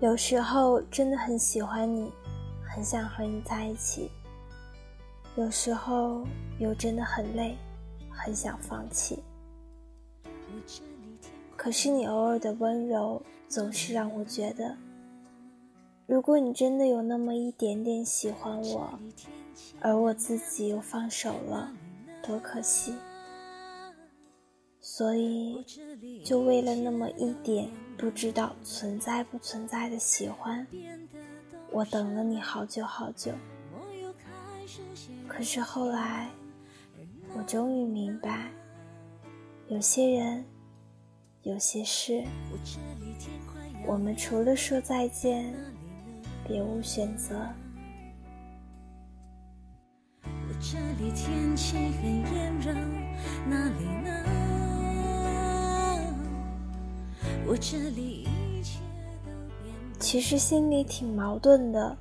[0.00, 2.10] 有时候真的很喜欢你，
[2.66, 4.10] 很想和你在一起。
[5.36, 6.26] 有时候
[6.58, 7.54] 又真的很累，
[8.10, 9.22] 很想放弃。
[11.54, 14.74] 可是你偶尔的温柔，总是让我觉得，
[16.06, 18.98] 如果你真的有那么一点点喜欢我，
[19.82, 21.70] 而我自己又放手了，
[22.22, 22.94] 多可惜。
[25.00, 25.64] 所以，
[26.22, 30.66] 就为了那么一点不知道存在不存在的喜欢，
[31.70, 33.32] 我等了你好久好久。
[35.26, 36.28] 可是后来，
[37.34, 38.50] 我终于明白，
[39.68, 40.44] 有些人，
[41.44, 42.22] 有些事，
[43.86, 45.54] 我们除了说再见，
[46.46, 47.40] 别无选择。
[50.60, 52.74] 这里天气很炎热，
[53.48, 54.59] 哪里呢？
[57.50, 58.28] 我这里
[59.98, 61.96] 其实心里挺矛盾的，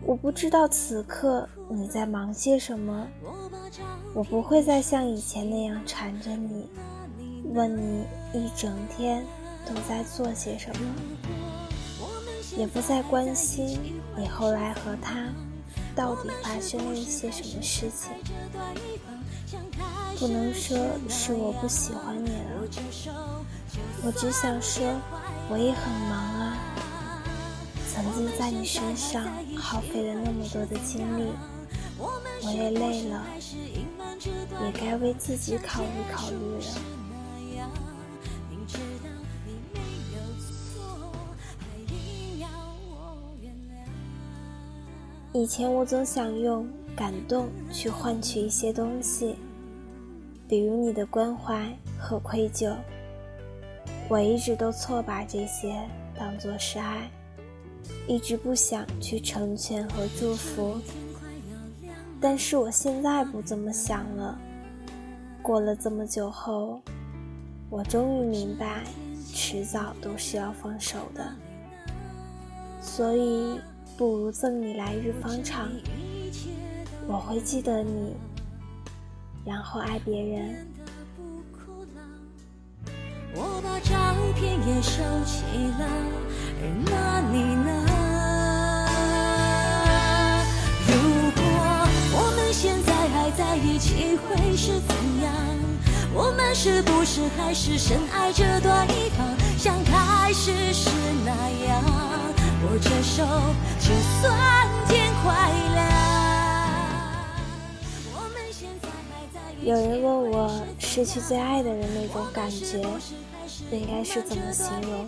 [0.00, 3.08] 我不知道此刻你在忙些什么。
[4.14, 6.68] 我不会再像以前那样缠着你，
[7.52, 9.26] 问你一整天
[9.66, 10.94] 都在做些什么，
[12.56, 13.80] 也不再关心
[14.16, 15.26] 你后来和他。
[15.94, 18.10] 到底发生了一些什么事情。
[20.18, 22.68] 不能说是我不喜欢你了，
[24.04, 24.84] 我只想说，
[25.50, 26.56] 我也很忙啊。
[27.92, 29.26] 曾经在你身上
[29.56, 31.32] 耗费了那么多的精力，
[31.98, 33.24] 我也累了，
[34.64, 37.01] 也该为自己考虑考虑了。
[45.32, 46.66] 以前我总想用。
[46.94, 49.34] 感动去换取一些东西，
[50.46, 51.66] 比如你的关怀
[51.98, 52.76] 和愧疚。
[54.10, 55.74] 我一直都错把这些
[56.14, 57.10] 当作是爱，
[58.06, 60.76] 一直不想去成全和祝福。
[62.20, 64.38] 但是我现在不这么想了。
[65.40, 66.78] 过了这么久后，
[67.70, 68.84] 我终于明白，
[69.32, 71.26] 迟早都是要放手的。
[72.82, 73.58] 所以，
[73.96, 75.68] 不如赠你来日方长。
[77.06, 78.14] 我会记得你，
[79.44, 80.66] 然后爱别人。
[83.34, 85.42] 我把照片也收起
[85.78, 85.88] 了，
[86.60, 87.68] 而那你呢？
[90.86, 90.92] 如
[91.32, 91.42] 果
[92.14, 95.32] 我们现在还在一起，会是怎样？
[96.14, 98.70] 我们是不是还是深爱着对
[99.16, 99.26] 方，
[99.58, 100.90] 像开始时
[101.24, 101.32] 那
[101.66, 102.01] 样？
[102.72, 103.22] 握着手，
[103.78, 104.32] 就算
[104.88, 105.84] 天快亮。
[109.62, 112.80] 有人问我失去最爱的人那种感觉
[113.70, 115.06] 应该是怎么形容？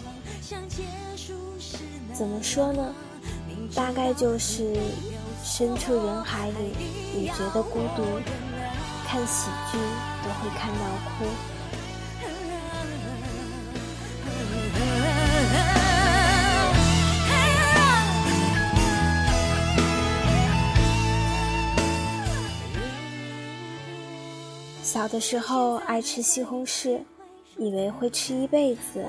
[2.13, 2.93] 怎么说呢？
[3.75, 4.77] 大概就是
[5.43, 6.77] 身处人海里
[7.15, 8.05] 你觉得孤独，
[9.07, 9.79] 看喜剧
[10.23, 10.81] 都会看到
[11.17, 11.25] 哭。
[24.95, 27.01] 小的时候爱吃西红柿，
[27.57, 29.05] 以为会吃一辈子。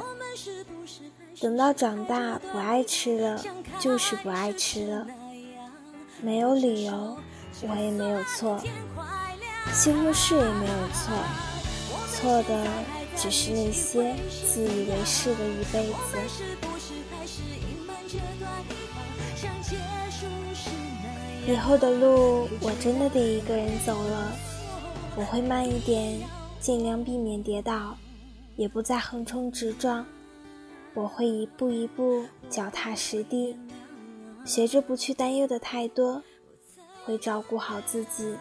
[1.40, 3.40] 等到长大不爱吃了，
[3.79, 5.06] 就是不爱吃了，
[6.24, 7.16] 没有理由，
[7.69, 8.59] 我也没有错，
[9.72, 11.13] 西红柿也没有错，
[12.12, 12.68] 错的
[13.16, 14.16] 只是那些
[14.51, 16.18] 自以为是的一辈子。
[21.47, 24.31] 以后的路，我真的得一个人走了。
[25.18, 26.20] 我会慢一点，
[26.59, 27.96] 尽量避免跌倒，
[28.58, 30.06] 也不再横冲直撞。
[30.94, 33.56] 我会一步一步脚踏实地，
[34.44, 36.22] 学着不去担忧的太多，
[37.06, 38.36] 会照顾好自己，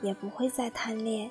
[0.00, 1.30] 也不会再贪恋。